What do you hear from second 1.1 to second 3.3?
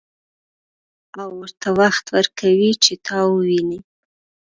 او ورته وخت ورکوي چې تا